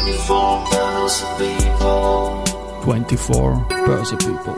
24 0.00 0.64
Börse 0.70 1.26
People. 1.36 2.42
24 2.84 3.66
Börse 3.86 4.16
People. 4.16 4.54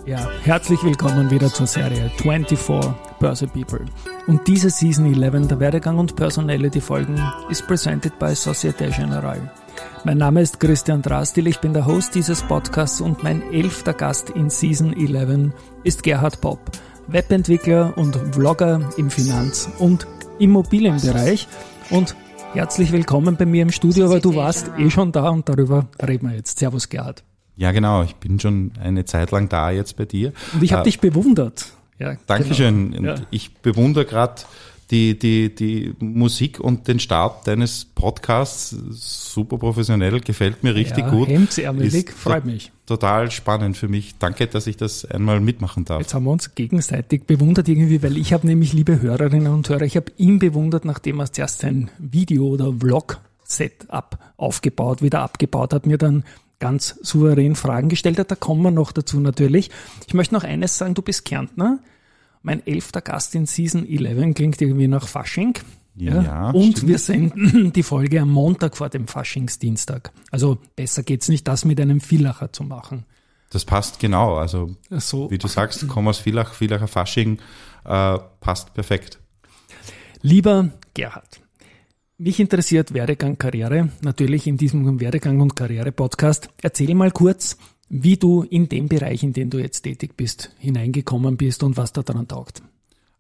Ja, 0.06 0.30
herzlich 0.44 0.84
willkommen 0.84 1.32
wieder 1.32 1.48
zur 1.48 1.66
Serie 1.66 2.12
24 2.18 2.60
Börse 3.22 3.48
People. 3.48 3.86
Und 4.28 4.46
diese 4.48 4.70
Season 4.70 5.06
11 5.06 5.48
der 5.48 5.62
Werdegang 5.62 5.98
und 5.98 6.18
Personality 6.18 6.82
Folgen 6.82 7.18
ist 7.50 7.66
presented 7.68 8.20
by 8.20 8.36
Societe 8.36 8.90
Generale. 8.90 9.50
Mein 10.04 10.18
Name 10.18 10.42
ist 10.42 10.60
Christian 10.60 11.02
Drastil, 11.02 11.48
ich 11.48 11.60
bin 11.60 11.72
der 11.72 11.86
Host 11.86 12.16
dieses 12.16 12.42
Podcasts 12.42 13.00
und 13.00 13.24
mein 13.24 13.42
elfter 13.54 13.94
Gast 13.94 14.30
in 14.32 14.50
Season 14.50 14.92
11 14.92 15.54
ist 15.86 16.04
Gerhard 16.04 16.42
Popp, 16.42 16.60
Webentwickler 17.08 17.98
und 17.98 18.18
Vlogger 18.34 18.90
im 18.98 19.10
Finanz- 19.10 19.70
und 19.80 20.06
Immobilienbereich. 20.38 21.48
Und 21.92 22.14
herzlich 22.52 22.92
willkommen 22.92 23.38
bei 23.38 23.46
mir 23.46 23.62
im 23.62 23.72
Studio, 23.72 24.08
aber 24.08 24.20
du 24.20 24.36
warst 24.36 24.70
eh 24.78 24.90
schon 24.90 25.14
da 25.14 25.30
und 25.30 25.48
darüber 25.48 25.88
reden 26.06 26.28
wir 26.28 26.36
jetzt. 26.36 26.60
Servus 26.60 26.90
Gerhard. 26.90 27.24
Ja, 27.56 27.72
genau. 27.72 28.04
Ich 28.04 28.16
bin 28.16 28.40
schon 28.40 28.72
eine 28.82 29.06
Zeit 29.06 29.32
lang 29.32 29.50
da 29.50 29.72
jetzt 29.72 29.96
bei 29.98 30.06
dir. 30.06 30.34
Und 30.54 30.64
ich 30.64 30.72
habe 30.74 30.82
Äh, 30.82 30.86
dich 30.86 31.00
bewundert. 31.00 31.68
Ja, 32.00 32.18
Dankeschön. 32.26 32.92
Genau. 32.92 33.12
Und 33.12 33.20
Ja. 33.20 33.26
Ich 33.32 33.54
bewundere 33.56 34.06
gerade 34.06 34.42
die, 34.92 35.18
die, 35.18 35.54
die 35.54 35.94
Musik 36.00 36.60
und 36.60 36.88
den 36.88 37.00
Start 37.00 37.48
deines 37.48 37.86
Podcasts. 37.86 38.76
Super 38.92 39.58
professionell, 39.58 40.20
gefällt 40.20 40.64
mir 40.64 40.76
richtig 40.76 41.06
ja, 41.06 41.10
gut. 41.10 41.30
Hemdsärmelig, 41.30 42.12
freut 42.12 42.46
mich. 42.46 42.72
Total 42.86 43.32
spannend 43.32 43.78
für 43.78 43.88
mich. 43.88 44.16
Danke, 44.20 44.46
dass 44.48 44.68
ich 44.68 44.76
das 44.78 45.06
einmal 45.06 45.40
mitmachen 45.40 45.86
darf. 45.86 46.02
Jetzt 46.02 46.14
haben 46.14 46.26
wir 46.26 46.32
uns 46.32 46.54
gegenseitig 46.54 47.24
bewundert 47.24 47.68
irgendwie, 47.70 48.04
weil 48.04 48.18
ich 48.18 48.34
habe 48.34 48.46
nämlich, 48.46 48.74
liebe 48.74 49.02
Hörerinnen 49.02 49.54
und 49.54 49.70
Hörer, 49.70 49.84
ich 49.84 49.96
habe 49.96 50.12
ihn 50.18 50.38
bewundert, 50.40 50.86
nachdem 50.86 51.20
er 51.20 51.32
zuerst 51.32 51.60
sein 51.60 51.90
Video- 51.98 52.48
oder 52.50 52.74
Vlog-Setup 52.74 54.18
aufgebaut, 54.38 55.02
wieder 55.02 55.22
abgebaut 55.22 55.74
hat, 55.74 55.86
mir 55.86 55.98
dann 55.98 56.24
ganz 56.64 56.98
souverän 57.02 57.56
Fragen 57.56 57.90
gestellt 57.90 58.18
hat. 58.20 58.32
Da 58.32 58.36
kommen 58.36 58.62
wir 58.62 58.72
noch 58.72 58.94
dazu 58.94 59.20
natürlich. 59.20 59.70
Ich 60.08 60.14
möchte 60.14 60.34
noch 60.34 60.46
eines 60.46 60.78
sagen, 60.78 60.94
du 60.94 61.02
bist 61.02 61.26
Kärntner. 61.26 61.80
Mein 62.42 62.66
elfter 62.66 63.02
Gast 63.02 63.36
in 63.36 63.46
Season 63.48 63.86
11 63.86 64.34
klingt 64.34 64.62
irgendwie 64.62 64.88
nach 64.88 65.06
Fasching. 65.06 65.56
Ja, 65.98 66.52
und 66.52 66.78
stimmt. 66.78 66.88
wir 66.88 67.00
senden 67.00 67.74
die 67.76 67.84
Folge 67.84 68.22
am 68.22 68.32
Montag 68.32 68.78
vor 68.78 68.88
dem 68.88 69.08
Faschingsdienstag. 69.08 70.14
Also 70.32 70.58
besser 70.78 71.04
geht's 71.04 71.28
nicht, 71.28 71.46
das 71.50 71.66
mit 71.66 71.82
einem 71.82 72.00
Villacher 72.00 72.54
zu 72.54 72.64
machen. 72.64 73.04
Das 73.50 73.66
passt 73.66 74.00
genau. 74.00 74.38
Also, 74.38 74.72
So 74.90 75.30
wie 75.30 75.38
du 75.38 75.50
sagst, 75.50 75.86
komm 75.90 76.08
aus 76.08 76.20
Villach, 76.20 76.54
Villacher 76.54 76.88
Fasching, 76.88 77.40
äh, 77.84 78.18
passt 78.40 78.74
perfekt. 78.74 79.20
Lieber 80.22 80.70
Gerhard, 80.94 81.42
mich 82.24 82.40
interessiert 82.40 82.94
Werdegang, 82.94 83.38
Karriere, 83.38 83.90
natürlich 84.02 84.48
in 84.48 84.56
diesem 84.58 85.00
Werdegang 85.00 85.42
und 85.42 85.56
Karriere 85.56 85.92
Podcast. 85.92 86.50
Erzähl 86.62 86.96
mal 86.96 87.12
kurz, 87.12 87.58
wie 87.90 88.16
du 88.16 88.44
in 88.44 88.70
dem 88.70 88.88
Bereich, 88.88 89.24
in 89.24 89.34
dem 89.34 89.50
du 89.50 89.60
jetzt 89.60 89.82
tätig 89.82 90.16
bist, 90.16 90.52
hineingekommen 90.58 91.36
bist 91.36 91.64
und 91.64 91.76
was 91.76 91.92
da 91.92 92.02
dran 92.02 92.28
taugt. 92.28 92.64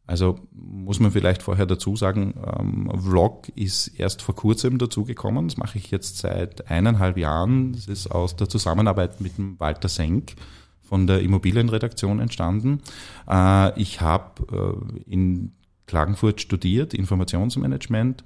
Also 0.05 0.39
muss 0.51 0.99
man 0.99 1.11
vielleicht 1.11 1.43
vorher 1.43 1.65
dazu 1.65 1.95
sagen, 1.95 2.33
ähm, 2.59 2.91
Vlog 2.97 3.49
ist 3.55 3.87
erst 3.87 4.21
vor 4.21 4.35
kurzem 4.35 4.77
dazugekommen. 4.77 5.47
Das 5.49 5.57
mache 5.57 5.77
ich 5.77 5.91
jetzt 5.91 6.17
seit 6.17 6.69
eineinhalb 6.69 7.17
Jahren. 7.17 7.73
Das 7.73 7.87
ist 7.87 8.07
aus 8.07 8.35
der 8.35 8.47
Zusammenarbeit 8.47 9.19
mit 9.19 9.37
dem 9.37 9.59
Walter 9.59 9.89
Senk 9.89 10.35
von 10.81 11.07
der 11.07 11.21
Immobilienredaktion 11.21 12.19
entstanden. 12.19 12.81
Äh, 13.29 13.79
ich 13.79 13.99
habe 13.99 14.77
äh, 15.07 15.11
in 15.11 15.51
Klagenfurt 15.87 16.39
studiert, 16.39 16.93
Informationsmanagement, 16.93 18.23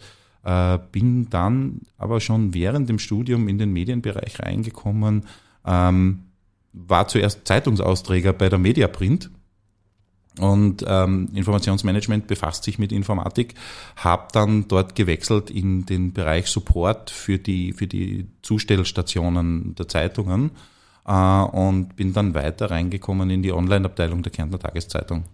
äh, 0.47 0.80
bin 0.94 1.30
dann 1.30 1.81
aber 1.97 2.22
schon 2.22 2.53
während 2.53 2.88
dem 2.88 3.00
Studium 3.00 3.50
in 3.50 3.58
den 3.58 3.74
Medienbereich 3.74 4.40
reingekommen, 4.40 5.25
ähm, 5.66 6.24
war 6.72 7.09
zuerst 7.09 7.46
Zeitungsausträger 7.46 8.31
bei 8.31 8.47
der 8.47 8.57
Mediaprint 8.57 9.30
und 10.40 10.86
ähm, 10.88 11.30
Informationsmanagement 11.34 12.28
befasst 12.28 12.63
sich 12.63 12.80
mit 12.80 12.94
Informatik, 12.94 13.56
habe 13.97 14.28
dann 14.31 14.69
dort 14.69 14.96
gewechselt 14.96 15.50
in 15.50 15.86
den 15.86 16.13
Bereich 16.13 16.47
Support 16.47 17.09
für 17.09 17.40
die 17.40 17.74
für 17.74 17.88
die 17.88 18.28
Zustellstationen 18.41 19.75
der 19.75 19.90
Zeitungen 19.90 20.52
äh, 21.06 21.12
und 21.12 21.97
bin 21.97 22.13
dann 22.13 22.36
weiter 22.36 22.72
reingekommen 22.72 23.30
in 23.31 23.41
die 23.41 23.52
Online-Abteilung 23.52 24.24
der 24.24 24.31
Kärntner 24.31 24.59
Tageszeitung. 24.59 25.25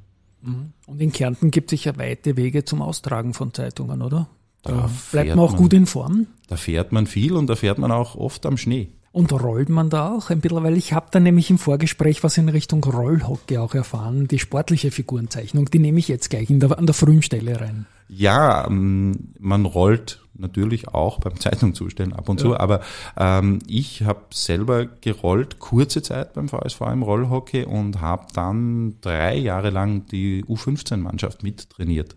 Und 0.88 1.00
in 1.00 1.12
Kärnten 1.12 1.52
gibt 1.52 1.72
es 1.72 1.82
sicher 1.82 1.98
weite 1.98 2.36
Wege 2.36 2.66
zum 2.66 2.82
Austragen 2.82 3.34
von 3.34 3.54
Zeitungen, 3.54 4.02
oder? 4.02 4.28
Da 4.64 4.90
bleibt 5.12 5.30
man 5.30 5.40
auch 5.40 5.52
man. 5.52 5.62
gut 5.62 5.74
in 5.74 5.86
Form. 5.86 6.28
Da 6.48 6.56
fährt 6.56 6.92
man 6.92 7.06
viel 7.06 7.34
und 7.34 7.48
da 7.48 7.56
fährt 7.56 7.78
man 7.78 7.92
auch 7.92 8.16
oft 8.16 8.46
am 8.46 8.58
Schnee. 8.58 8.90
Und 9.12 9.32
rollt 9.32 9.70
man 9.70 9.92
da 9.92 10.12
auch 10.12 10.32
ein 10.32 10.42
bisschen, 10.42 10.64
weil 10.64 10.76
ich 10.76 10.92
habe 10.92 11.06
da 11.12 11.20
nämlich 11.20 11.52
im 11.52 11.60
Vorgespräch 11.60 12.24
was 12.24 12.38
in 12.40 12.50
Richtung 12.50 12.84
Rollhockey 12.84 13.60
auch 13.60 13.76
erfahren, 13.76 14.28
die 14.28 14.40
sportliche 14.40 14.90
Figurenzeichnung, 14.90 15.70
die 15.70 15.78
nehme 15.78 16.00
ich 16.00 16.08
jetzt 16.08 16.32
gleich 16.32 16.48
der, 16.50 16.80
an 16.80 16.88
der 16.88 16.96
frühen 16.96 17.22
Stelle 17.22 17.62
rein. 17.62 17.86
Ja, 18.08 18.66
ähm, 18.66 19.34
man 19.38 19.66
rollt 19.66 20.24
natürlich 20.34 20.88
auch 20.88 21.20
beim 21.20 21.40
Zeitung 21.40 21.76
zustellen 21.76 22.14
ab 22.14 22.28
und 22.28 22.40
zu, 22.40 22.58
aber 22.58 22.82
ähm, 23.16 23.60
ich 23.68 24.02
habe 24.02 24.22
selber 24.32 24.86
gerollt, 24.86 25.60
kurze 25.60 26.02
Zeit 26.02 26.34
beim 26.34 26.50
VSV 26.50 26.82
im 26.92 27.04
Rollhockey 27.04 27.66
und 27.66 28.02
habe 28.02 28.26
dann 28.34 28.96
drei 29.02 29.38
Jahre 29.38 29.70
lang 29.70 30.08
die 30.08 30.44
U15-Mannschaft 30.46 31.44
mittrainiert, 31.44 32.16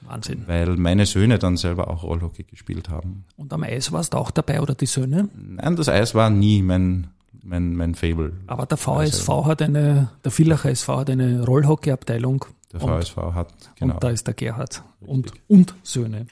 Wahnsinn. 0.00 0.44
weil 0.46 0.76
meine 0.76 1.06
Söhne 1.06 1.38
dann 1.38 1.56
selber 1.56 1.88
auch 1.88 2.02
Rollhockey 2.02 2.44
gespielt 2.44 2.88
haben. 2.88 3.24
Und 3.36 3.52
am 3.52 3.62
Eis 3.62 3.92
warst 3.92 4.14
du 4.14 4.18
auch 4.18 4.30
dabei 4.30 4.60
oder 4.60 4.74
die 4.74 4.86
Söhne? 4.86 5.28
Nein, 5.34 5.76
das 5.76 5.88
Eis 5.88 6.14
war 6.14 6.30
nie 6.30 6.62
mein, 6.62 7.08
mein, 7.42 7.74
mein 7.74 7.94
Fable. 7.94 8.32
Aber 8.46 8.66
der 8.66 8.78
VSV 8.78 9.28
hat 9.44 9.62
eine, 9.62 10.10
der 10.24 10.30
Villacher 10.30 10.70
SV 10.70 10.98
hat 10.98 11.10
eine 11.10 11.44
Rollhockey-Abteilung. 11.44 12.44
Der 12.72 12.82
und, 12.82 13.02
VSV 13.02 13.16
hat, 13.16 13.48
genau. 13.76 13.94
und 13.94 14.04
da 14.04 14.10
ist 14.10 14.26
der 14.26 14.34
Gerhard 14.34 14.82
und, 15.00 15.32
und 15.48 15.74
Söhne. 15.82 16.26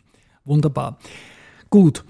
Wunderbar. 0.44 0.98
Gut. 1.70 2.04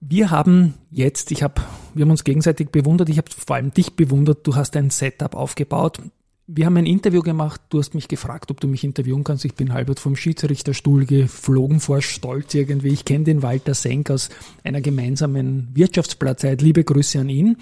Wir 0.00 0.30
haben 0.30 0.74
jetzt, 0.90 1.32
ich 1.32 1.42
habe, 1.42 1.62
wir 1.94 2.04
haben 2.04 2.10
uns 2.10 2.22
gegenseitig 2.22 2.68
bewundert, 2.68 3.08
ich 3.08 3.16
habe 3.16 3.30
vor 3.30 3.56
allem 3.56 3.72
dich 3.72 3.96
bewundert, 3.96 4.46
du 4.46 4.54
hast 4.54 4.76
ein 4.76 4.90
Setup 4.90 5.34
aufgebaut. 5.34 6.00
Wir 6.48 6.66
haben 6.66 6.76
ein 6.76 6.86
Interview 6.86 7.22
gemacht, 7.22 7.60
du 7.70 7.80
hast 7.80 7.94
mich 7.94 8.06
gefragt, 8.06 8.52
ob 8.52 8.60
du 8.60 8.68
mich 8.68 8.84
interviewen 8.84 9.24
kannst. 9.24 9.44
Ich 9.44 9.56
bin 9.56 9.72
halbert 9.72 9.98
vom 9.98 10.14
Schiedsrichterstuhl 10.14 11.04
geflogen 11.04 11.80
vor 11.80 12.00
Stolz 12.02 12.54
irgendwie. 12.54 12.90
Ich 12.90 13.04
kenne 13.04 13.24
den 13.24 13.42
Walter 13.42 13.74
Senk 13.74 14.12
aus 14.12 14.28
einer 14.62 14.80
gemeinsamen 14.80 15.68
Wirtschaftsblattzeit. 15.74 16.62
Liebe 16.62 16.84
Grüße 16.84 17.18
an 17.18 17.30
ihn. 17.30 17.56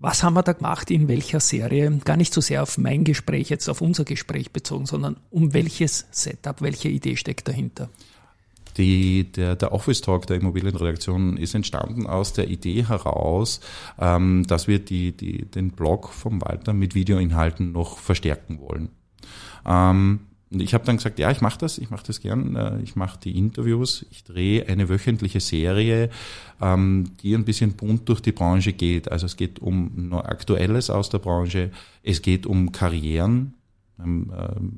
Was 0.00 0.22
haben 0.22 0.34
wir 0.34 0.42
da 0.42 0.52
gemacht, 0.52 0.90
in 0.90 1.08
welcher 1.08 1.40
Serie? 1.40 1.98
Gar 2.04 2.18
nicht 2.18 2.34
so 2.34 2.42
sehr 2.42 2.62
auf 2.62 2.76
mein 2.76 3.04
Gespräch, 3.04 3.48
jetzt 3.48 3.70
auf 3.70 3.80
unser 3.80 4.04
Gespräch 4.04 4.50
bezogen, 4.50 4.84
sondern 4.84 5.16
um 5.30 5.54
welches 5.54 6.06
Setup, 6.10 6.60
welche 6.60 6.90
Idee 6.90 7.16
steckt 7.16 7.48
dahinter? 7.48 7.88
Die, 8.76 9.30
der, 9.32 9.56
der 9.56 9.72
Office 9.72 10.00
Talk 10.00 10.26
der 10.26 10.36
Immobilienredaktion 10.36 11.36
ist 11.36 11.54
entstanden 11.54 12.06
aus 12.06 12.32
der 12.32 12.48
Idee 12.48 12.86
heraus, 12.86 13.60
ähm, 13.98 14.46
dass 14.46 14.68
wir 14.68 14.78
die, 14.78 15.16
die, 15.16 15.44
den 15.46 15.70
Blog 15.70 16.10
vom 16.12 16.40
Walter 16.42 16.72
mit 16.72 16.94
Videoinhalten 16.94 17.72
noch 17.72 17.98
verstärken 17.98 18.60
wollen. 18.60 18.90
Ähm, 19.66 20.20
ich 20.50 20.74
habe 20.74 20.84
dann 20.84 20.96
gesagt, 20.96 21.20
ja, 21.20 21.30
ich 21.30 21.40
mache 21.40 21.58
das, 21.58 21.78
ich 21.78 21.90
mache 21.90 22.04
das 22.06 22.20
gern, 22.20 22.56
äh, 22.56 22.80
ich 22.82 22.96
mache 22.96 23.20
die 23.20 23.38
Interviews, 23.38 24.04
ich 24.10 24.24
drehe 24.24 24.66
eine 24.66 24.88
wöchentliche 24.88 25.38
Serie, 25.38 26.10
ähm, 26.60 27.12
die 27.22 27.34
ein 27.34 27.44
bisschen 27.44 27.74
bunt 27.74 28.08
durch 28.08 28.20
die 28.20 28.32
Branche 28.32 28.72
geht. 28.72 29.10
Also 29.12 29.26
es 29.26 29.36
geht 29.36 29.60
um 29.60 30.12
Aktuelles 30.12 30.90
aus 30.90 31.08
der 31.08 31.18
Branche, 31.18 31.70
es 32.02 32.20
geht 32.20 32.46
um 32.46 32.72
Karrieren, 32.72 33.54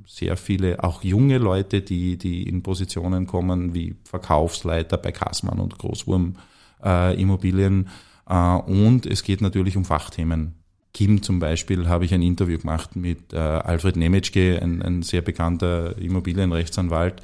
sehr 0.07 0.37
viele, 0.37 0.83
auch 0.83 1.03
junge 1.03 1.39
Leute, 1.39 1.83
die, 1.83 2.17
die 2.17 2.43
in 2.43 2.63
Positionen 2.63 3.27
kommen 3.27 3.75
wie 3.75 3.97
Verkaufsleiter 4.05 4.97
bei 4.97 5.13
Kassmann 5.13 5.59
und 5.59 5.79
Großwurm 5.79 6.37
äh, 6.85 7.21
Immobilien. 7.21 7.89
Äh, 8.29 8.35
und 8.35 9.07
es 9.07 9.23
geht 9.23 9.41
natürlich 9.41 9.77
um 9.77 9.85
Fachthemen. 9.85 10.55
Kim 10.95 11.23
zum 11.23 11.39
Beispiel 11.39 11.89
habe 11.89 12.05
ich 12.05 12.13
ein 12.13 12.23
Interview 12.23 12.59
gemacht 12.59 12.97
mit 12.97 13.33
äh, 13.33 13.39
Alfred 13.39 13.97
Nemetschke, 13.97 14.61
ein, 14.61 14.83
ein 14.83 15.03
sehr 15.03 15.23
bekannter 15.23 15.97
Immobilienrechtsanwalt. 15.99 17.23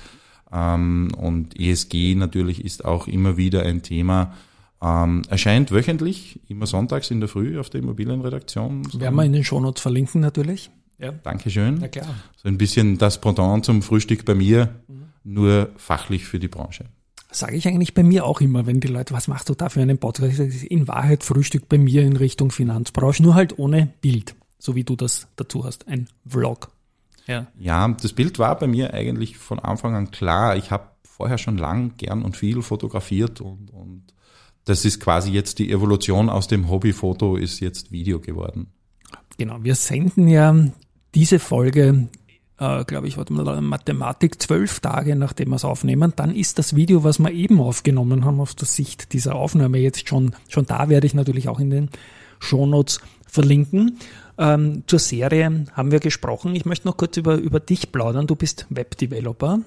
Ähm, 0.53 1.11
und 1.17 1.59
ESG 1.59 2.15
natürlich 2.15 2.65
ist 2.65 2.85
auch 2.85 3.07
immer 3.07 3.37
wieder 3.37 3.63
ein 3.63 3.83
Thema. 3.83 4.35
Ähm, 4.81 5.23
erscheint 5.29 5.73
wöchentlich, 5.73 6.41
immer 6.49 6.67
sonntags 6.67 7.11
in 7.11 7.21
der 7.21 7.29
Früh 7.29 7.59
auf 7.59 7.69
der 7.69 7.81
Immobilienredaktion. 7.81 8.87
Werden 9.01 9.17
wir 9.17 9.25
in 9.25 9.33
den 9.33 9.45
Shownotes 9.45 9.83
verlinken 9.83 10.21
natürlich. 10.21 10.71
Ja. 10.99 11.13
Dankeschön. 11.13 11.79
Na 11.81 11.89
klar. 11.89 12.15
So 12.37 12.49
ein 12.49 12.59
bisschen 12.59 12.99
das 12.99 13.21
Pendant 13.21 13.65
zum 13.65 13.83
Frühstück 13.83 14.25
bei 14.25 14.35
mir, 14.35 14.75
mhm. 14.89 15.05
nur 15.25 15.71
fachlich 15.77 16.25
für 16.25 16.39
die 16.39 16.49
Branche. 16.49 16.87
Sage 17.31 17.57
ich 17.57 17.69
eigentlich 17.69 17.95
bei 17.95 18.03
mir 18.03 18.25
auch 18.25 18.41
immer, 18.41 18.67
wenn 18.67 18.81
die 18.81 18.89
Leute, 18.89 19.13
was 19.13 19.29
machst 19.29 19.49
du 19.49 19.55
da 19.55 19.69
für 19.69 19.83
einen 19.83 19.99
Podcast? 19.99 20.39
In 20.39 20.89
Wahrheit 20.89 21.25
Frühstück 21.25 21.69
bei 21.69 21.77
mir 21.77 22.03
in 22.03 22.17
Richtung 22.17 22.51
Finanzbranche, 22.51 23.23
nur 23.23 23.35
halt 23.35 23.59
ohne 23.59 23.89
Bild, 24.01 24.35
so 24.59 24.75
wie 24.75 24.85
du 24.85 24.97
das 24.97 25.29
dazu 25.37 25.65
hast, 25.65 25.87
ein 25.89 26.09
Vlog. 26.27 26.71
Ja. 27.27 27.47
ja, 27.59 27.87
das 27.89 28.15
Bild 28.15 28.39
war 28.39 28.59
bei 28.59 28.67
mir 28.67 28.95
eigentlich 28.95 29.37
von 29.37 29.59
Anfang 29.59 29.95
an 29.95 30.11
klar. 30.11 30.57
Ich 30.57 30.71
habe 30.71 30.89
vorher 31.03 31.37
schon 31.37 31.59
lang 31.59 31.93
gern 31.99 32.23
und 32.23 32.39
viel 32.39 32.63
fotografiert 32.63 33.43
und, 33.43 33.71
und 33.71 34.05
das 34.65 34.87
ist 34.87 34.99
quasi 34.99 35.31
jetzt 35.31 35.59
die 35.59 35.71
Evolution 35.71 36.31
aus 36.31 36.49
dem 36.49 36.71
Hobbyfoto 36.71 37.37
ist 37.37 37.61
jetzt 37.61 37.93
Video 37.93 38.21
geworden. 38.21 38.69
Genau, 39.37 39.63
wir 39.63 39.75
senden 39.75 40.27
ja 40.27 40.55
diese 41.19 41.41
Folge, 41.41 42.07
äh, 42.59 42.85
glaube 42.85 43.09
ich, 43.09 43.17
warte 43.17 43.33
mal, 43.33 43.61
Mathematik 43.61 44.41
zwölf 44.41 44.79
Tage 44.79 45.17
nachdem 45.17 45.49
wir 45.49 45.57
es 45.57 45.65
aufnehmen. 45.65 46.13
Dann 46.15 46.33
ist 46.33 46.61
das 46.61 46.77
Video, 46.77 47.03
was 47.03 47.19
wir 47.19 47.33
eben 47.33 47.61
aufgenommen 47.61 48.25
haben, 48.25 48.41
aus 48.41 48.55
der 48.55 48.69
Sicht 48.69 49.13
dieser 49.13 49.35
Aufnahme 49.35 49.79
jetzt 49.79 50.09
schon, 50.09 50.37
schon 50.49 50.67
da, 50.67 50.89
werde 50.89 51.09
ich 51.09 51.15
natürlich 51.15 51.49
auch 51.49 51.59
in 51.59 51.71
den 51.71 51.91
Shownotes 52.39 53.01
verlinken. 53.27 53.99
Ähm, 54.39 54.85
zur 54.87 55.01
Serie 55.01 55.65
haben 55.73 55.91
wir 55.91 55.99
gesprochen. 55.99 56.55
Ich 56.55 56.67
möchte 56.67 56.87
noch 56.87 56.97
kurz 56.97 57.17
über, 57.17 57.35
über 57.35 57.59
dich 57.59 57.91
plaudern. 57.91 58.29
Du 58.29 58.37
bist 58.37 58.67
Webdeveloper 58.71 59.59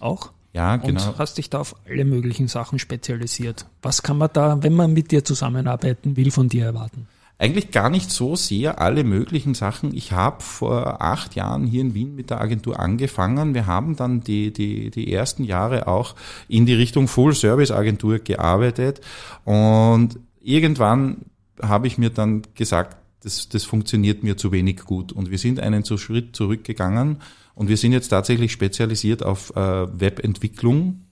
auch. 0.00 0.32
Ja, 0.54 0.76
genau. 0.76 1.06
Und 1.06 1.18
hast 1.18 1.36
dich 1.36 1.50
da 1.50 1.58
auf 1.58 1.76
alle 1.86 2.06
möglichen 2.06 2.48
Sachen 2.48 2.78
spezialisiert. 2.78 3.66
Was 3.82 4.02
kann 4.02 4.16
man 4.16 4.30
da, 4.32 4.62
wenn 4.62 4.72
man 4.72 4.94
mit 4.94 5.10
dir 5.10 5.22
zusammenarbeiten 5.22 6.16
will, 6.16 6.30
von 6.30 6.48
dir 6.48 6.64
erwarten? 6.64 7.08
Eigentlich 7.36 7.72
gar 7.72 7.90
nicht 7.90 8.12
so 8.12 8.36
sehr 8.36 8.80
alle 8.80 9.02
möglichen 9.02 9.54
Sachen. 9.54 9.94
Ich 9.94 10.12
habe 10.12 10.40
vor 10.40 11.02
acht 11.02 11.34
Jahren 11.34 11.66
hier 11.66 11.80
in 11.80 11.94
Wien 11.94 12.14
mit 12.14 12.30
der 12.30 12.40
Agentur 12.40 12.78
angefangen. 12.78 13.54
Wir 13.54 13.66
haben 13.66 13.96
dann 13.96 14.20
die, 14.20 14.52
die, 14.52 14.90
die 14.90 15.12
ersten 15.12 15.42
Jahre 15.42 15.88
auch 15.88 16.14
in 16.48 16.64
die 16.64 16.74
Richtung 16.74 17.08
Full-Service-Agentur 17.08 18.20
gearbeitet. 18.20 19.00
Und 19.44 20.20
irgendwann 20.40 21.26
habe 21.60 21.88
ich 21.88 21.98
mir 21.98 22.10
dann 22.10 22.42
gesagt, 22.54 22.96
das, 23.24 23.48
das 23.48 23.64
funktioniert 23.64 24.22
mir 24.22 24.36
zu 24.36 24.52
wenig 24.52 24.84
gut. 24.84 25.10
Und 25.10 25.30
wir 25.30 25.38
sind 25.38 25.58
einen 25.58 25.84
Schritt 25.84 26.36
zurückgegangen 26.36 27.20
und 27.54 27.68
wir 27.68 27.76
sind 27.76 27.92
jetzt 27.92 28.08
tatsächlich 28.08 28.52
spezialisiert 28.52 29.24
auf 29.24 29.54
äh, 29.56 30.00
Webentwicklung, 30.00 31.04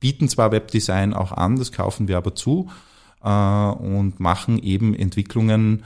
bieten 0.00 0.28
zwar 0.28 0.52
Webdesign 0.52 1.14
auch 1.14 1.32
an, 1.32 1.56
das 1.56 1.72
kaufen 1.72 2.08
wir 2.08 2.18
aber 2.18 2.34
zu 2.34 2.68
äh, 3.22 3.28
und 3.28 4.20
machen 4.20 4.58
eben 4.58 4.94
Entwicklungen, 4.94 5.84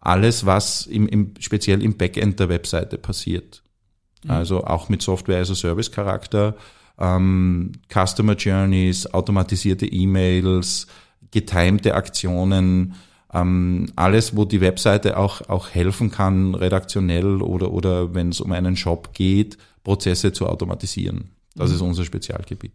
alles, 0.00 0.46
was 0.46 0.86
im, 0.86 1.06
im, 1.08 1.34
speziell 1.38 1.82
im 1.82 1.96
Backend 1.96 2.40
der 2.40 2.48
Webseite 2.48 2.98
passiert. 2.98 3.62
Mhm. 4.24 4.30
Also 4.30 4.64
auch 4.64 4.88
mit 4.88 5.02
Software 5.02 5.40
as 5.40 5.50
a 5.50 5.54
Service 5.54 5.92
Charakter, 5.92 6.56
ähm, 6.98 7.72
Customer 7.92 8.34
Journeys, 8.34 9.06
automatisierte 9.12 9.86
E-Mails, 9.86 10.86
getimte 11.30 11.94
Aktionen, 11.94 12.94
ähm, 13.32 13.86
alles, 13.96 14.36
wo 14.36 14.44
die 14.44 14.60
Webseite 14.60 15.16
auch, 15.16 15.48
auch 15.48 15.70
helfen 15.70 16.10
kann, 16.10 16.54
redaktionell 16.54 17.42
oder, 17.42 17.70
oder 17.70 18.14
wenn 18.14 18.30
es 18.30 18.40
um 18.40 18.52
einen 18.52 18.76
Shop 18.76 19.14
geht, 19.14 19.56
Prozesse 19.84 20.32
zu 20.32 20.46
automatisieren. 20.46 21.30
Das 21.54 21.70
mhm. 21.70 21.76
ist 21.76 21.82
unser 21.82 22.04
Spezialgebiet. 22.04 22.72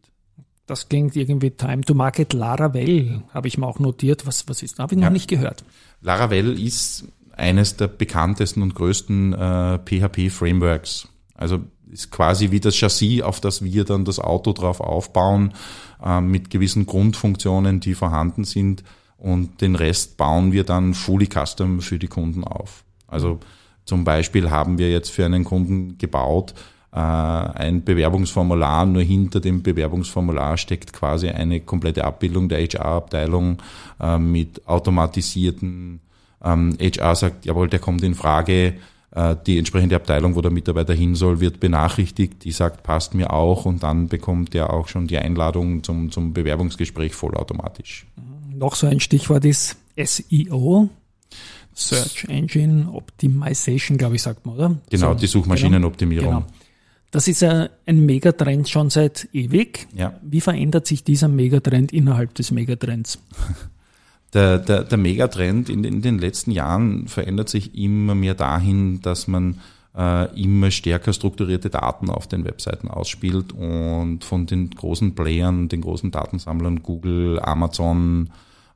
Das 0.67 0.89
klingt 0.89 1.15
irgendwie 1.15 1.51
Time 1.51 1.81
to 1.81 1.93
Market. 1.93 2.33
Laravel 2.33 3.23
habe 3.33 3.47
ich 3.47 3.57
mir 3.57 3.67
auch 3.67 3.79
notiert. 3.79 4.25
Was, 4.25 4.47
was 4.47 4.63
ist? 4.63 4.79
Habe 4.79 4.95
ich 4.95 4.99
noch 4.99 5.07
ja. 5.07 5.11
nicht 5.11 5.27
gehört. 5.27 5.63
Laravel 6.01 6.59
ist 6.59 7.05
eines 7.35 7.77
der 7.77 7.87
bekanntesten 7.87 8.61
und 8.61 8.75
größten 8.75 9.33
äh, 9.33 9.79
PHP-Frameworks. 9.79 11.07
Also 11.35 11.59
ist 11.91 12.11
quasi 12.11 12.51
wie 12.51 12.59
das 12.59 12.75
Chassis, 12.75 13.21
auf 13.21 13.39
das 13.39 13.63
wir 13.63 13.83
dann 13.83 14.05
das 14.05 14.19
Auto 14.19 14.53
drauf 14.53 14.79
aufbauen, 14.79 15.53
äh, 16.03 16.21
mit 16.21 16.49
gewissen 16.49 16.85
Grundfunktionen, 16.85 17.79
die 17.79 17.93
vorhanden 17.93 18.43
sind 18.43 18.83
und 19.17 19.61
den 19.61 19.75
Rest 19.75 20.17
bauen 20.17 20.51
wir 20.51 20.63
dann 20.63 20.93
fully 20.93 21.27
custom 21.27 21.81
für 21.81 21.99
die 21.99 22.07
Kunden 22.07 22.43
auf. 22.43 22.83
Also 23.07 23.39
zum 23.85 24.03
Beispiel 24.03 24.49
haben 24.49 24.77
wir 24.77 24.91
jetzt 24.91 25.11
für 25.11 25.25
einen 25.25 25.43
Kunden 25.43 25.97
gebaut, 25.97 26.53
ein 26.99 27.83
Bewerbungsformular, 27.83 28.85
nur 28.85 29.01
hinter 29.01 29.39
dem 29.39 29.61
Bewerbungsformular 29.61 30.57
steckt 30.57 30.93
quasi 30.93 31.29
eine 31.29 31.59
komplette 31.59 32.05
Abbildung 32.05 32.47
der 32.47 32.59
HR-Abteilung 32.59 33.57
äh, 33.99 34.17
mit 34.17 34.65
automatisierten 34.67 35.99
ähm, 36.43 36.77
HR 36.79 37.15
sagt, 37.15 37.45
jawohl, 37.45 37.67
der 37.67 37.79
kommt 37.79 38.03
in 38.03 38.15
Frage, 38.15 38.75
äh, 39.11 39.35
die 39.45 39.57
entsprechende 39.57 39.95
Abteilung, 39.95 40.35
wo 40.35 40.41
der 40.41 40.51
Mitarbeiter 40.51 40.93
hin 40.93 41.15
soll, 41.15 41.39
wird 41.39 41.59
benachrichtigt, 41.59 42.43
die 42.43 42.51
sagt, 42.51 42.83
passt 42.83 43.13
mir 43.13 43.33
auch 43.33 43.65
und 43.65 43.83
dann 43.83 44.07
bekommt 44.07 44.53
er 44.55 44.71
auch 44.71 44.87
schon 44.87 45.07
die 45.07 45.17
Einladung 45.17 45.83
zum, 45.83 46.11
zum 46.11 46.33
Bewerbungsgespräch 46.33 47.13
vollautomatisch. 47.13 48.05
Noch 48.53 48.75
so 48.75 48.87
ein 48.87 48.99
Stichwort 48.99 49.43
ist 49.43 49.77
SEO. 49.97 50.89
Search 51.73 52.25
Engine 52.29 52.89
Optimization, 52.93 53.97
glaube 53.97 54.15
ich, 54.15 54.21
sagt 54.21 54.45
man, 54.45 54.55
oder? 54.55 54.75
Genau, 54.89 55.13
so, 55.13 55.19
die 55.19 55.27
Suchmaschinenoptimierung. 55.27 56.29
Genau. 56.29 56.45
Das 57.15 57.29
ist 57.29 57.41
ein 57.43 57.69
Megatrend 57.85 58.67
schon 58.67 58.89
seit 58.89 59.29
ewig. 59.31 59.87
Ja. 59.95 60.19
Wie 60.21 60.41
verändert 60.41 60.85
sich 60.85 61.01
dieser 61.05 61.29
Megatrend 61.29 61.93
innerhalb 61.93 62.35
des 62.35 62.51
Megatrends? 62.51 63.19
Der, 64.33 64.59
der, 64.59 64.83
der 64.83 64.97
Megatrend 64.97 65.69
in, 65.69 65.85
in 65.85 66.01
den 66.01 66.19
letzten 66.19 66.51
Jahren 66.51 67.07
verändert 67.07 67.47
sich 67.47 67.73
immer 67.73 68.15
mehr 68.15 68.33
dahin, 68.33 68.99
dass 68.99 69.29
man 69.29 69.61
äh, 69.97 70.25
immer 70.41 70.71
stärker 70.71 71.13
strukturierte 71.13 71.69
Daten 71.69 72.09
auf 72.09 72.27
den 72.27 72.43
Webseiten 72.43 72.89
ausspielt 72.89 73.53
und 73.53 74.25
von 74.25 74.45
den 74.45 74.71
großen 74.71 75.15
Playern, 75.15 75.69
den 75.69 75.79
großen 75.79 76.11
Datensammlern 76.11 76.83
Google, 76.83 77.39
Amazon, 77.39 78.29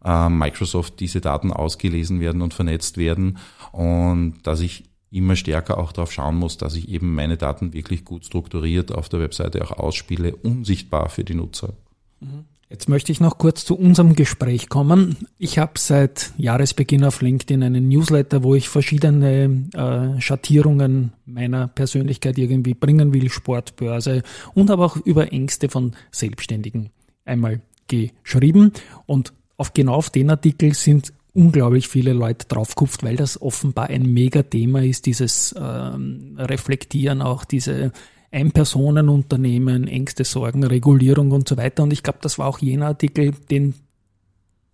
äh, 0.06 0.30
Microsoft 0.30 1.02
diese 1.02 1.20
Daten 1.20 1.52
ausgelesen 1.52 2.22
werden 2.22 2.42
und 2.42 2.54
vernetzt 2.54 2.98
werden 2.98 3.38
und 3.74 4.36
dass 4.44 4.62
ich 4.62 4.86
immer 5.12 5.36
stärker 5.36 5.78
auch 5.78 5.92
darauf 5.92 6.12
schauen 6.12 6.36
muss, 6.36 6.58
dass 6.58 6.76
ich 6.76 6.90
eben 6.90 7.14
meine 7.14 7.38
Daten 7.38 7.74
wirklich 7.74 8.06
gut 8.06 8.26
strukturiert 8.26 8.92
auf 8.92 9.10
der 9.10 9.20
Webseite 9.20 9.64
auch 9.64 9.72
ausspiele, 9.72 10.36
unsichtbar 10.36 11.10
für 11.10 11.24
die 11.24 11.36
Nutzer. 11.36 11.74
Mhm. 12.20 12.46
Jetzt 12.72 12.88
möchte 12.88 13.12
ich 13.12 13.20
noch 13.20 13.40
kurz 13.40 13.66
zu 13.66 13.76
unserem 13.76 14.14
Gespräch 14.14 14.70
kommen. 14.70 15.18
Ich 15.40 15.58
habe 15.58 15.72
seit 15.80 16.34
Jahresbeginn 16.38 17.04
auf 17.04 17.22
LinkedIn 17.22 17.64
einen 17.64 17.88
Newsletter, 17.88 18.44
wo 18.44 18.54
ich 18.54 18.70
verschiedene 18.70 19.66
äh, 19.74 20.22
Schattierungen 20.22 21.14
meiner 21.26 21.68
Persönlichkeit 21.68 22.38
irgendwie 22.38 22.76
bringen 22.76 23.12
will, 23.12 23.32
Sportbörse 23.32 24.22
und 24.54 24.70
aber 24.70 24.86
auch 24.86 24.98
über 24.98 25.34
Ängste 25.34 25.68
von 25.68 25.96
Selbstständigen 26.12 26.92
einmal 27.26 27.62
geschrieben. 27.88 28.74
Und 29.08 29.34
auf 29.58 29.74
genau 29.74 29.96
auf 29.96 30.12
den 30.12 30.30
Artikel 30.30 30.76
sind 30.76 31.12
unglaublich 31.40 31.88
viele 31.88 32.12
Leute 32.12 32.48
draufkupft, 32.48 33.04
weil 33.04 33.16
das 33.16 33.42
offenbar 33.42 33.88
ein 33.88 34.04
Mega-Thema 34.04 34.84
ist, 34.84 35.06
dieses 35.06 35.56
ähm, 35.58 36.36
Reflektieren, 36.38 37.22
auch 37.22 37.46
diese 37.46 37.94
Ein-Personen-Unternehmen, 38.32 39.88
Ängste, 39.88 40.26
Sorgen, 40.26 40.66
Regulierung 40.66 41.32
und 41.32 41.48
so 41.48 41.56
weiter. 41.56 41.84
Und 41.84 41.94
ich 41.94 42.04
glaube, 42.04 42.20
das 42.22 42.38
war 42.38 42.48
auch 42.48 42.60
jener 42.60 42.88
Artikel, 42.88 43.32
den 43.50 43.74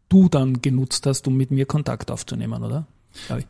du 0.10 0.28
dann 0.28 0.62
genutzt 0.62 1.06
hast, 1.06 1.28
um 1.28 1.38
mit 1.38 1.52
mir 1.52 1.68
Kontakt 1.68 2.10
aufzunehmen, 2.10 2.64
oder? 2.64 2.88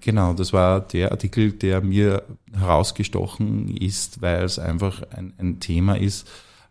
Genau, 0.02 0.34
das 0.34 0.54
war 0.54 0.82
der 0.82 1.12
Artikel, 1.12 1.54
der 1.54 1.82
mir 1.82 2.24
herausgestochen 2.54 3.76
ist, 3.78 4.22
weil 4.22 4.44
es 4.44 4.60
einfach 4.60 5.04
ein, 5.12 5.34
ein 5.38 5.60
Thema 5.60 5.96
ist, 5.96 6.28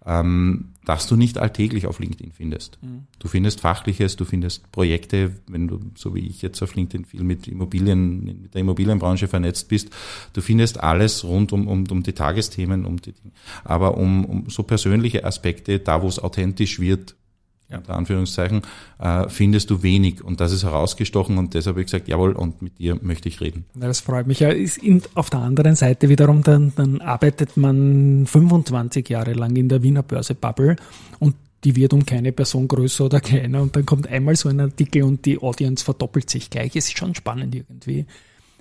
ähm, 0.06 0.70
dass 0.84 1.06
du 1.06 1.16
nicht 1.16 1.38
alltäglich 1.38 1.86
auf 1.86 1.98
LinkedIn 1.98 2.32
findest. 2.32 2.78
Mhm. 2.82 3.06
Du 3.18 3.28
findest 3.28 3.60
Fachliches, 3.60 4.16
du 4.16 4.24
findest 4.24 4.70
Projekte, 4.70 5.32
wenn 5.46 5.66
du, 5.66 5.80
so 5.94 6.14
wie 6.14 6.26
ich 6.26 6.42
jetzt 6.42 6.62
auf 6.62 6.74
LinkedIn 6.74 7.06
viel 7.06 7.24
mit 7.24 7.48
Immobilien, 7.48 8.24
mit 8.24 8.54
der 8.54 8.60
Immobilienbranche 8.60 9.28
vernetzt 9.28 9.68
bist, 9.68 9.90
du 10.34 10.42
findest 10.42 10.80
alles 10.80 11.24
rund 11.24 11.52
um, 11.52 11.66
um, 11.66 11.84
um 11.90 12.02
die 12.02 12.12
Tagesthemen, 12.12 12.84
um 12.84 13.00
die 13.00 13.12
Dinge. 13.12 13.32
Aber 13.64 13.96
um, 13.96 14.24
um 14.24 14.50
so 14.50 14.62
persönliche 14.62 15.24
Aspekte, 15.24 15.78
da 15.78 16.02
wo 16.02 16.08
es 16.08 16.18
authentisch 16.18 16.80
wird. 16.80 17.16
Unter 17.78 17.96
Anführungszeichen, 17.96 18.62
äh, 18.98 19.28
findest 19.28 19.70
du 19.70 19.82
wenig. 19.82 20.22
Und 20.22 20.40
das 20.40 20.52
ist 20.52 20.64
herausgestochen 20.64 21.38
und 21.38 21.54
deshalb 21.54 21.74
habe 21.74 21.80
ich 21.82 21.86
gesagt, 21.86 22.08
jawohl, 22.08 22.32
und 22.32 22.62
mit 22.62 22.78
dir 22.78 22.98
möchte 23.00 23.28
ich 23.28 23.40
reden. 23.40 23.64
Das 23.74 24.00
freut 24.00 24.26
mich 24.26 24.40
ja. 24.40 24.50
Ist 24.50 24.78
in, 24.78 25.02
auf 25.14 25.30
der 25.30 25.40
anderen 25.40 25.76
Seite 25.76 26.08
wiederum, 26.08 26.42
dann, 26.42 26.72
dann 26.76 27.00
arbeitet 27.00 27.56
man 27.56 28.26
25 28.26 29.08
Jahre 29.08 29.32
lang 29.32 29.56
in 29.56 29.68
der 29.68 29.82
Wiener 29.82 30.02
Börse-Bubble 30.02 30.76
und 31.18 31.34
die 31.64 31.76
wird 31.76 31.92
um 31.94 32.04
keine 32.04 32.32
Person 32.32 32.68
größer 32.68 33.06
oder 33.06 33.20
kleiner 33.20 33.62
und 33.62 33.74
dann 33.74 33.86
kommt 33.86 34.06
einmal 34.06 34.36
so 34.36 34.48
ein 34.48 34.60
Artikel 34.60 35.02
und 35.02 35.24
die 35.24 35.38
Audience 35.38 35.84
verdoppelt 35.84 36.28
sich 36.28 36.50
gleich. 36.50 36.76
Es 36.76 36.86
ist 36.86 36.98
schon 36.98 37.14
spannend 37.14 37.54
irgendwie, 37.54 38.04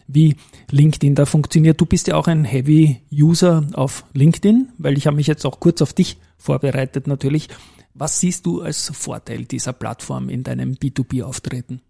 wie 0.08 0.36
LinkedIn 0.72 1.16
da 1.16 1.26
funktioniert. 1.26 1.80
Du 1.80 1.86
bist 1.86 2.08
ja 2.08 2.16
auch 2.16 2.28
ein 2.28 2.46
Heavy 2.46 3.02
User 3.12 3.68
auf 3.74 4.06
LinkedIn, 4.14 4.70
weil 4.78 4.98
ich 4.98 5.08
habe 5.08 5.18
mich 5.18 5.28
jetzt 5.28 5.46
auch 5.46 5.60
kurz 5.60 5.82
auf 5.82 5.94
dich 5.94 6.18
vorbereitet 6.38 7.08
natürlich. 7.08 7.50
Was 7.94 8.20
siehst 8.20 8.46
du 8.46 8.62
als 8.62 8.90
Vorteil 8.94 9.46
dieser 9.46 9.74
Plattform 9.74 10.30
in 10.30 10.44
deinem 10.44 10.74
B2B-Auftreten? 10.74 11.82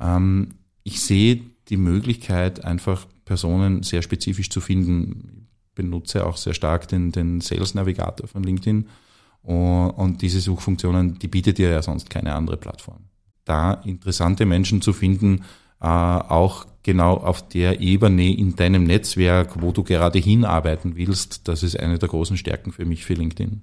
Ähm, 0.00 0.54
ich 0.82 1.00
sehe 1.00 1.42
die 1.68 1.76
Möglichkeit, 1.76 2.64
einfach 2.64 3.06
Personen 3.24 3.82
sehr 3.82 4.02
spezifisch 4.02 4.50
zu 4.50 4.60
finden. 4.60 5.46
Ich 5.68 5.74
benutze 5.74 6.26
auch 6.26 6.36
sehr 6.36 6.54
stark 6.54 6.88
den, 6.88 7.12
den 7.12 7.40
Sales 7.40 7.74
Navigator 7.74 8.26
von 8.26 8.42
LinkedIn. 8.42 8.88
Und, 9.42 10.20
diese 10.20 10.40
Suchfunktionen, 10.40 11.18
die 11.18 11.28
bietet 11.28 11.58
dir 11.58 11.70
ja 11.70 11.82
sonst 11.82 12.10
keine 12.10 12.34
andere 12.34 12.58
Plattform. 12.58 13.04
Da 13.44 13.72
interessante 13.72 14.44
Menschen 14.44 14.82
zu 14.82 14.92
finden, 14.92 15.44
äh, 15.80 15.86
auch 15.86 16.66
genau 16.82 17.14
auf 17.14 17.48
der 17.48 17.80
Ebene 17.80 18.34
in 18.34 18.56
deinem 18.56 18.84
Netzwerk, 18.84 19.62
wo 19.62 19.72
du 19.72 19.82
gerade 19.82 20.18
hinarbeiten 20.18 20.96
willst, 20.96 21.48
das 21.48 21.62
ist 21.62 21.78
eine 21.78 21.98
der 21.98 22.08
großen 22.08 22.36
Stärken 22.36 22.72
für 22.72 22.84
mich 22.84 23.04
für 23.04 23.14
LinkedIn. 23.14 23.62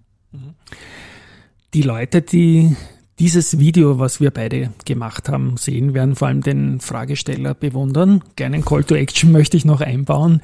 Die 1.73 1.81
Leute, 1.81 2.21
die 2.21 2.75
dieses 3.19 3.59
Video, 3.59 3.99
was 3.99 4.21
wir 4.21 4.31
beide 4.31 4.71
gemacht 4.85 5.27
haben, 5.27 5.57
sehen, 5.57 5.93
werden 5.93 6.15
vor 6.15 6.29
allem 6.29 6.41
den 6.41 6.79
Fragesteller 6.79 7.53
bewundern. 7.53 8.23
Gerne 8.35 8.61
Call 8.61 8.83
to 8.85 8.95
Action 8.95 9.31
möchte 9.33 9.57
ich 9.57 9.65
noch 9.65 9.81
einbauen. 9.81 10.41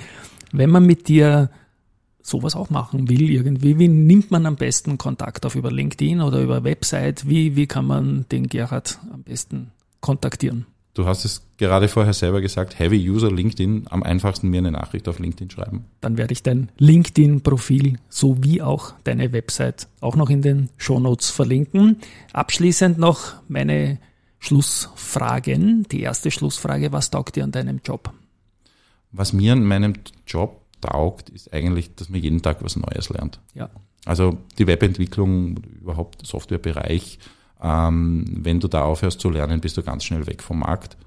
Wenn 0.51 0.69
man 0.69 0.85
mit 0.85 1.07
dir 1.07 1.49
sowas 2.21 2.55
auch 2.55 2.69
machen 2.69 3.09
will 3.09 3.29
irgendwie, 3.29 3.79
wie 3.79 3.87
nimmt 3.87 4.31
man 4.31 4.45
am 4.45 4.55
besten 4.55 4.97
Kontakt 4.97 5.45
auf 5.45 5.55
über 5.55 5.71
LinkedIn 5.71 6.21
oder 6.21 6.41
über 6.41 6.63
Website? 6.63 7.27
Wie, 7.27 7.55
wie 7.55 7.67
kann 7.67 7.85
man 7.85 8.25
den 8.31 8.47
Gerhard 8.47 8.99
am 9.11 9.23
besten 9.23 9.71
kontaktieren? 10.01 10.65
Du 10.95 11.07
hast 11.07 11.25
es 11.25 11.41
gerade 11.57 11.87
vorher 11.87 12.13
selber 12.13 12.39
gesagt, 12.39 12.77
Heavy 12.77 13.09
User 13.09 13.31
LinkedIn, 13.31 13.87
am 13.89 14.03
einfachsten 14.03 14.49
mir 14.49 14.59
eine 14.59 14.71
Nachricht 14.71 15.07
auf 15.07 15.17
LinkedIn 15.17 15.49
schreiben. 15.49 15.85
Dann 16.01 16.17
werde 16.17 16.33
ich 16.33 16.43
dein 16.43 16.71
LinkedIn-Profil 16.77 17.97
sowie 18.09 18.61
auch 18.61 18.93
deine 19.03 19.33
Website 19.33 19.87
auch 20.01 20.15
noch 20.15 20.29
in 20.29 20.43
den 20.43 20.69
Shownotes 20.77 21.31
verlinken. 21.31 21.97
Abschließend 22.31 22.99
noch 22.99 23.33
meine 23.47 23.97
Schlussfragen. 24.37 25.87
Die 25.91 26.01
erste 26.01 26.29
Schlussfrage, 26.29 26.91
was 26.91 27.09
taugt 27.09 27.37
dir 27.37 27.43
an 27.43 27.51
deinem 27.51 27.81
Job? 27.83 28.13
Was 29.11 29.33
mir 29.33 29.53
an 29.53 29.63
meinem 29.63 29.95
Job 30.27 30.61
taugt, 30.81 31.29
ist 31.29 31.51
eigentlich, 31.53 31.95
dass 31.95 32.09
man 32.09 32.21
jeden 32.21 32.43
Tag 32.43 32.63
was 32.63 32.75
Neues 32.75 33.09
lernt. 33.09 33.39
Ja. 33.55 33.69
Also 34.05 34.37
die 34.59 34.67
Webentwicklung, 34.67 35.57
überhaupt 35.81 36.27
Softwarebereich, 36.27 37.17
wenn 37.63 38.59
du 38.59 38.67
da 38.67 38.83
aufhörst 38.83 39.21
zu 39.21 39.29
lernen, 39.29 39.61
bist 39.61 39.77
du 39.77 39.83
ganz 39.83 40.03
schnell 40.03 40.27
weg 40.27 40.43
vom 40.43 40.59
Markt. 40.59 40.97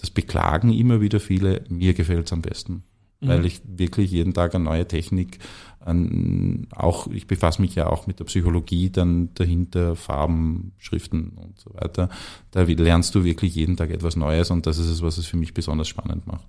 Das 0.00 0.10
beklagen 0.10 0.72
immer 0.72 1.00
wieder 1.00 1.20
viele. 1.20 1.64
Mir 1.68 1.92
gefällt 1.92 2.26
es 2.26 2.32
am 2.32 2.40
besten, 2.40 2.84
mhm. 3.20 3.28
weil 3.28 3.44
ich 3.44 3.60
wirklich 3.64 4.10
jeden 4.10 4.32
Tag 4.32 4.54
eine 4.54 4.64
neue 4.64 4.88
Technik, 4.88 5.38
an, 5.80 6.66
auch 6.74 7.06
ich 7.08 7.26
befasse 7.26 7.62
mich 7.62 7.74
ja 7.74 7.88
auch 7.88 8.06
mit 8.06 8.20
der 8.20 8.24
Psychologie 8.24 8.90
dann 8.90 9.30
dahinter, 9.34 9.96
Farben, 9.96 10.72
Schriften 10.78 11.30
und 11.36 11.58
so 11.58 11.72
weiter. 11.74 12.10
Da 12.50 12.62
lernst 12.62 13.14
du 13.14 13.24
wirklich 13.24 13.54
jeden 13.54 13.76
Tag 13.76 13.90
etwas 13.90 14.16
Neues 14.16 14.50
und 14.50 14.66
das 14.66 14.78
ist 14.78 14.88
es, 14.88 15.02
was 15.02 15.18
es 15.18 15.26
für 15.26 15.36
mich 15.36 15.54
besonders 15.54 15.88
spannend 15.88 16.26
macht. 16.26 16.46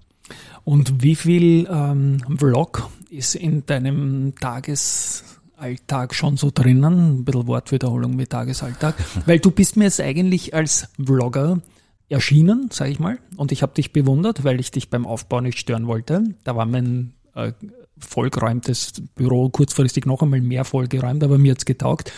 Und 0.63 1.01
wie 1.01 1.16
viel 1.16 1.68
ähm, 1.72 2.20
Vlog 2.38 2.89
ist 3.10 3.36
in 3.36 3.66
deinem 3.66 4.36
Tages 4.36 5.38
Alltag 5.60 6.16
schon 6.16 6.38
so 6.38 6.51
drinnen, 6.54 7.20
ein 7.20 7.25
bisschen 7.25 7.48
Wortwiederholung 7.48 8.16
mit 8.16 8.30
Tagesalltag, 8.30 8.96
weil 9.25 9.39
du 9.39 9.51
bist 9.51 9.78
mir 9.78 9.86
jetzt 9.86 10.01
eigentlich 10.01 10.54
als 10.54 10.89
Vlogger 11.04 11.62
erschienen, 12.10 12.70
sage 12.72 12.92
ich 12.92 13.00
mal, 13.00 13.20
und 13.38 13.51
ich 13.51 13.62
habe 13.62 13.74
dich 13.74 13.94
bewundert, 13.94 14.44
weil 14.44 14.60
ich 14.60 14.72
dich 14.72 14.89
beim 14.89 15.06
Aufbau 15.06 15.42
nicht 15.42 15.60
stören 15.60 15.88
wollte. 15.88 16.36
Da 16.44 16.56
war 16.56 16.66
mein 16.66 17.13
äh, 17.36 17.54
vollgeräumtes 18.00 19.04
Büro 19.16 19.50
kurzfristig 19.50 20.06
noch 20.06 20.22
einmal 20.22 20.42
mehr 20.42 20.66
vollgeräumt, 20.66 21.24
aber 21.24 21.38
mir 21.38 21.51
hat's 21.51 21.66
getaugt. 21.66 22.12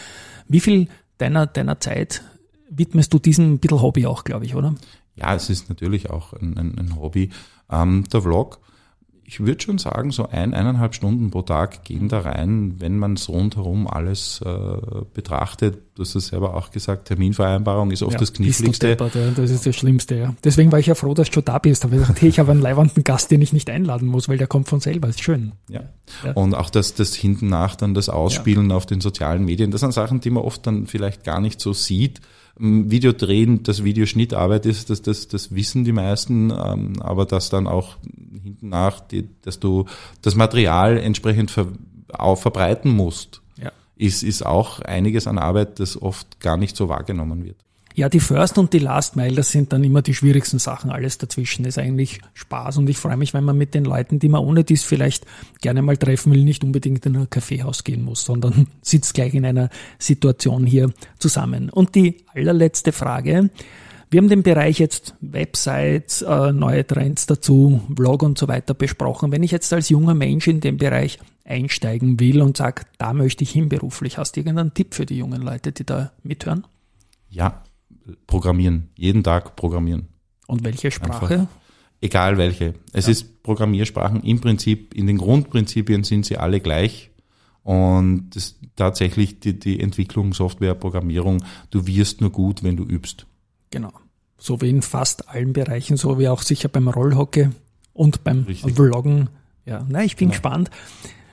Wie 0.47 0.59
viel 0.59 0.87
deiner, 1.17 1.45
deiner 1.47 1.79
Zeit 1.79 2.23
widmest 2.69 3.13
du 3.13 3.19
diesem 3.19 3.59
bisschen 3.59 3.81
Hobby 3.81 4.05
auch, 4.05 4.23
glaube 4.23 4.45
ich, 4.45 4.55
oder? 4.55 4.75
Ja, 5.15 5.35
es 5.35 5.49
ist 5.49 5.69
natürlich 5.69 6.09
auch 6.09 6.33
ein, 6.33 6.57
ein, 6.57 6.77
ein 6.77 6.95
Hobby. 6.95 7.29
Ähm, 7.69 8.05
der 8.11 8.21
Vlog 8.21 8.59
ich 9.31 9.39
würde 9.39 9.61
schon 9.61 9.77
sagen, 9.77 10.11
so 10.11 10.27
ein, 10.27 10.53
eineinhalb 10.53 10.93
Stunden 10.93 11.31
pro 11.31 11.41
Tag 11.41 11.85
gehen 11.85 12.09
da 12.09 12.19
rein, 12.19 12.75
wenn 12.79 12.97
man 12.97 13.13
es 13.13 13.29
rundherum 13.29 13.87
alles 13.87 14.41
äh, 14.45 14.49
betrachtet. 15.13 15.77
Du 15.95 16.01
hast 16.01 16.15
es 16.15 16.27
selber 16.27 16.53
auch 16.53 16.69
gesagt, 16.69 17.07
Terminvereinbarung 17.07 17.91
ist 17.91 18.03
oft 18.03 18.11
ja, 18.11 18.19
das 18.19 18.33
Kniffligste. 18.33 18.87
Deppert, 18.87 19.15
ja. 19.15 19.31
Das 19.31 19.49
ist 19.49 19.65
das 19.65 19.73
Schlimmste, 19.73 20.15
ja. 20.15 20.35
Deswegen 20.43 20.73
war 20.73 20.79
ich 20.79 20.87
ja 20.87 20.95
froh, 20.95 21.13
dass 21.13 21.29
du 21.29 21.35
schon 21.35 21.45
da 21.45 21.59
bist. 21.59 21.85
Aber 21.85 21.93
ich 21.93 22.01
gesagt, 22.01 22.21
hey, 22.21 22.27
ich 22.27 22.39
habe 22.39 22.51
einen 22.51 22.59
leibenden 22.59 23.05
Gast, 23.05 23.31
den 23.31 23.41
ich 23.41 23.53
nicht 23.53 23.69
einladen 23.69 24.09
muss, 24.09 24.27
weil 24.27 24.37
der 24.37 24.47
kommt 24.47 24.67
von 24.67 24.81
selber. 24.81 25.07
Das 25.07 25.15
ist 25.15 25.23
schön. 25.23 25.53
Ja. 25.69 25.83
ja. 26.25 26.33
Und 26.33 26.53
auch 26.53 26.69
das, 26.69 26.93
das 26.95 27.15
hinten 27.15 27.47
nach 27.47 27.77
dann 27.77 27.93
das 27.93 28.09
Ausspielen 28.09 28.69
auf 28.73 28.85
den 28.85 28.99
sozialen 28.99 29.45
Medien, 29.45 29.71
das 29.71 29.79
sind 29.79 29.93
Sachen, 29.93 30.19
die 30.19 30.29
man 30.29 30.43
oft 30.43 30.67
dann 30.67 30.87
vielleicht 30.87 31.23
gar 31.23 31.39
nicht 31.39 31.61
so 31.61 31.71
sieht 31.71 32.19
Video 32.57 33.11
drehen, 33.11 33.63
das 33.63 33.83
Videoschnittarbeit 33.83 34.65
ist, 34.65 34.89
das, 34.89 35.01
das, 35.01 35.27
das 35.27 35.55
wissen 35.55 35.83
die 35.83 35.93
meisten, 35.93 36.51
ähm, 36.51 37.01
aber 37.01 37.25
dass 37.25 37.49
dann 37.49 37.65
auch 37.65 37.97
hinten 38.51 38.69
nach, 38.69 38.99
die, 38.99 39.29
dass 39.41 39.59
du 39.59 39.85
das 40.21 40.35
Material 40.35 40.97
entsprechend 40.97 41.51
ver, 41.51 41.67
auch 42.13 42.37
verbreiten 42.37 42.91
musst, 42.91 43.41
ja. 43.61 43.71
ist, 43.95 44.23
ist 44.23 44.45
auch 44.45 44.81
einiges 44.81 45.27
an 45.27 45.37
Arbeit, 45.37 45.79
das 45.79 46.01
oft 46.01 46.39
gar 46.39 46.57
nicht 46.57 46.75
so 46.75 46.89
wahrgenommen 46.89 47.45
wird. 47.45 47.57
Ja, 47.93 48.07
die 48.07 48.21
First 48.21 48.57
und 48.57 48.71
die 48.71 48.79
Last 48.79 49.17
Mile, 49.17 49.35
das 49.35 49.51
sind 49.51 49.73
dann 49.73 49.83
immer 49.83 50.01
die 50.01 50.13
schwierigsten 50.13 50.59
Sachen. 50.59 50.91
Alles 50.91 51.17
dazwischen 51.17 51.65
ist 51.65 51.77
eigentlich 51.77 52.21
Spaß 52.33 52.77
und 52.77 52.89
ich 52.89 52.97
freue 52.97 53.17
mich, 53.17 53.33
wenn 53.33 53.43
man 53.43 53.57
mit 53.57 53.73
den 53.73 53.83
Leuten, 53.83 54.17
die 54.17 54.29
man 54.29 54.41
ohne 54.41 54.63
dies 54.63 54.83
vielleicht 54.83 55.25
gerne 55.59 55.81
mal 55.81 55.97
treffen 55.97 56.31
will, 56.31 56.43
nicht 56.43 56.63
unbedingt 56.63 57.05
in 57.05 57.17
ein 57.17 57.29
Kaffeehaus 57.29 57.83
gehen 57.83 58.03
muss, 58.03 58.23
sondern 58.23 58.67
sitzt 58.81 59.13
gleich 59.13 59.33
in 59.33 59.45
einer 59.45 59.69
Situation 59.99 60.65
hier 60.65 60.91
zusammen. 61.19 61.69
Und 61.69 61.95
die 61.95 62.23
allerletzte 62.33 62.93
Frage. 62.93 63.49
Wir 64.11 64.17
haben 64.17 64.27
den 64.27 64.43
Bereich 64.43 64.77
jetzt 64.77 65.15
Websites, 65.21 66.21
äh, 66.21 66.51
neue 66.51 66.85
Trends 66.85 67.27
dazu, 67.27 67.81
Blog 67.87 68.23
und 68.23 68.37
so 68.37 68.49
weiter 68.49 68.73
besprochen. 68.73 69.31
Wenn 69.31 69.41
ich 69.41 69.51
jetzt 69.51 69.71
als 69.71 69.87
junger 69.87 70.13
Mensch 70.13 70.49
in 70.49 70.59
den 70.59 70.75
Bereich 70.75 71.17
einsteigen 71.45 72.19
will 72.19 72.41
und 72.41 72.57
sage, 72.57 72.83
da 72.97 73.13
möchte 73.13 73.45
ich 73.45 73.51
hin 73.51 73.69
beruflich, 73.69 74.17
hast 74.17 74.35
du 74.35 74.41
irgendeinen 74.41 74.73
Tipp 74.73 74.95
für 74.95 75.05
die 75.05 75.17
jungen 75.17 75.41
Leute, 75.41 75.71
die 75.71 75.85
da 75.85 76.11
mithören? 76.23 76.67
Ja, 77.29 77.63
programmieren. 78.27 78.89
Jeden 78.97 79.23
Tag 79.23 79.55
programmieren. 79.55 80.09
Und 80.45 80.65
welche 80.65 80.91
Sprache? 80.91 81.33
Einfach. 81.33 81.47
Egal 82.01 82.37
welche. 82.37 82.73
Es 82.91 83.05
ja. 83.05 83.11
ist 83.11 83.43
Programmiersprachen. 83.43 84.23
Im 84.23 84.41
Prinzip, 84.41 84.93
in 84.93 85.07
den 85.07 85.19
Grundprinzipien 85.19 86.03
sind 86.03 86.25
sie 86.25 86.35
alle 86.35 86.59
gleich. 86.59 87.11
Und 87.63 88.31
das, 88.31 88.59
tatsächlich 88.75 89.39
die, 89.39 89.57
die 89.57 89.79
Entwicklung, 89.79 90.33
Software, 90.33 90.75
Programmierung, 90.75 91.41
du 91.69 91.87
wirst 91.87 92.19
nur 92.19 92.31
gut, 92.31 92.61
wenn 92.61 92.75
du 92.75 92.83
übst. 92.83 93.25
Genau. 93.71 93.91
So 94.37 94.61
wie 94.61 94.69
in 94.69 94.81
fast 94.81 95.29
allen 95.29 95.53
Bereichen, 95.53 95.97
so 95.97 96.19
wie 96.19 96.27
auch 96.27 96.41
sicher 96.41 96.69
beim 96.69 96.87
Rollhockey 96.87 97.49
und 97.93 98.23
beim 98.23 98.43
Richtig. 98.43 98.75
Vloggen. 98.75 99.29
Ja, 99.65 99.85
na, 99.87 100.03
ich 100.03 100.15
bin 100.15 100.29
genau. 100.29 100.33
gespannt. 100.33 100.69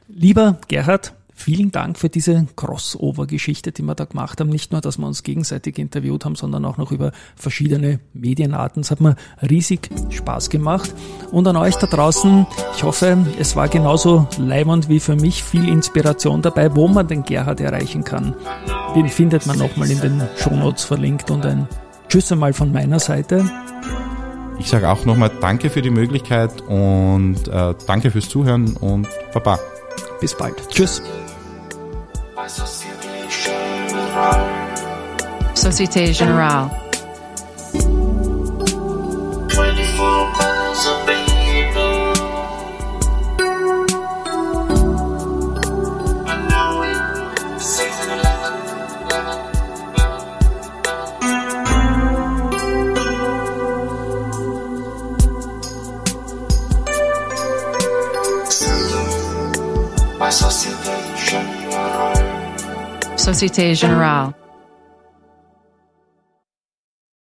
Lieber 0.08 0.58
Gerhard, 0.68 1.14
Vielen 1.40 1.70
Dank 1.70 1.96
für 2.00 2.08
diese 2.08 2.48
Crossover-Geschichte, 2.56 3.70
die 3.70 3.82
wir 3.82 3.94
da 3.94 4.06
gemacht 4.06 4.40
haben. 4.40 4.50
Nicht 4.50 4.72
nur, 4.72 4.80
dass 4.80 4.98
wir 4.98 5.06
uns 5.06 5.22
gegenseitig 5.22 5.78
interviewt 5.78 6.24
haben, 6.24 6.34
sondern 6.34 6.64
auch 6.64 6.78
noch 6.78 6.90
über 6.90 7.12
verschiedene 7.36 8.00
Medienarten. 8.12 8.82
Es 8.82 8.90
hat 8.90 9.00
mir 9.00 9.14
riesig 9.40 9.88
Spaß 10.10 10.50
gemacht. 10.50 10.92
Und 11.30 11.46
an 11.46 11.56
euch 11.56 11.76
da 11.76 11.86
draußen, 11.86 12.44
ich 12.74 12.82
hoffe, 12.82 13.24
es 13.38 13.54
war 13.54 13.68
genauso 13.68 14.26
leibend 14.36 14.88
wie 14.88 14.98
für 14.98 15.14
mich 15.14 15.44
viel 15.44 15.68
Inspiration 15.68 16.42
dabei, 16.42 16.74
wo 16.74 16.88
man 16.88 17.06
den 17.06 17.22
Gerhard 17.22 17.60
erreichen 17.60 18.02
kann. 18.02 18.34
Den 18.96 19.08
findet 19.08 19.46
man 19.46 19.58
nochmal 19.58 19.92
in 19.92 20.00
den 20.00 20.22
Shownotes 20.38 20.82
verlinkt 20.82 21.30
und 21.30 21.46
ein 21.46 21.68
Tschüss 22.08 22.32
einmal 22.32 22.52
von 22.52 22.72
meiner 22.72 22.98
Seite. 22.98 23.44
Ich 24.58 24.68
sage 24.68 24.88
auch 24.88 25.04
nochmal 25.04 25.30
Danke 25.40 25.70
für 25.70 25.82
die 25.82 25.90
Möglichkeit 25.90 26.62
und 26.62 27.48
äh, 27.48 27.74
danke 27.86 28.10
fürs 28.10 28.28
Zuhören 28.28 28.76
und 28.76 29.06
Baba. 29.32 29.58
Bis 30.20 30.36
bald. 30.36 30.54
Tschüss. 30.68 31.02
Société 35.54 36.12
Générale. 36.12 36.87
Société 63.38 63.72
Générale. 63.72 64.34